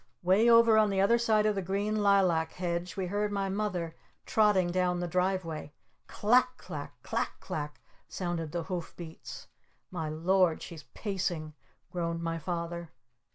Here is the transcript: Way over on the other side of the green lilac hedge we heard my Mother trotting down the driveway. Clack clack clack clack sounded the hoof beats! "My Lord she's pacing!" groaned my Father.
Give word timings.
Way 0.23 0.49
over 0.49 0.79
on 0.79 0.89
the 0.89 0.99
other 0.99 1.19
side 1.19 1.45
of 1.45 1.53
the 1.53 1.61
green 1.61 2.01
lilac 2.01 2.53
hedge 2.53 2.95
we 2.97 3.05
heard 3.05 3.31
my 3.31 3.49
Mother 3.49 3.95
trotting 4.25 4.71
down 4.71 4.99
the 4.99 5.07
driveway. 5.07 5.73
Clack 6.07 6.57
clack 6.57 6.99
clack 7.03 7.39
clack 7.39 7.79
sounded 8.07 8.51
the 8.51 8.63
hoof 8.63 8.95
beats! 8.97 9.45
"My 9.91 10.09
Lord 10.09 10.63
she's 10.63 10.85
pacing!" 10.95 11.53
groaned 11.91 12.23
my 12.23 12.39
Father. 12.39 12.89